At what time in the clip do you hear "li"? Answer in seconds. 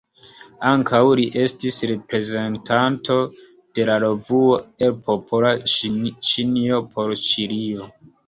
1.17-1.25